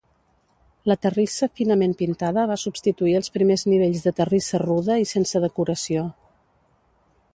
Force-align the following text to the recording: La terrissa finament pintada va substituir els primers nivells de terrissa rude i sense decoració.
La 0.91 0.95
terrissa 1.05 1.47
finament 1.59 1.93
pintada 1.99 2.45
va 2.53 2.57
substituir 2.61 3.13
els 3.19 3.31
primers 3.35 3.67
nivells 3.75 4.07
de 4.07 4.15
terrissa 4.21 4.63
rude 4.67 4.97
i 5.05 5.07
sense 5.15 5.43
decoració. 5.45 6.09